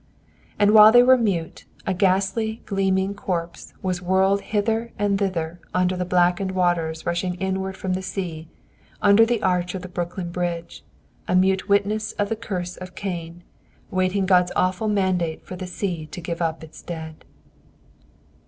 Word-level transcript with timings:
And 0.57 0.71
while 0.71 0.91
they 0.91 1.03
were 1.03 1.15
mute, 1.15 1.65
a 1.85 1.93
ghastly, 1.93 2.63
gleaming 2.65 3.13
corpse 3.13 3.71
was 3.83 4.01
whirled 4.01 4.41
hither 4.41 4.91
and 4.97 5.19
thither, 5.19 5.59
under 5.75 5.95
the 5.95 6.05
blackened 6.05 6.53
waters 6.53 7.05
rushing 7.05 7.35
inward 7.35 7.77
from 7.77 7.93
the 7.93 8.01
sea, 8.01 8.47
under 8.99 9.27
the 9.27 9.43
arch 9.43 9.75
of 9.75 9.93
Brooklyn 9.93 10.31
Bridge, 10.31 10.83
a 11.27 11.35
mute 11.35 11.69
witness 11.69 12.13
of 12.13 12.29
the 12.29 12.35
curse 12.35 12.77
of 12.77 12.95
Cain, 12.95 13.43
waiting 13.91 14.25
God's 14.25 14.51
awful 14.55 14.87
mandate 14.87 15.45
for 15.45 15.55
the 15.55 15.67
sea 15.67 16.07
to 16.07 16.19
give 16.19 16.41
up 16.41 16.63
its 16.63 16.81
dead. 16.81 17.23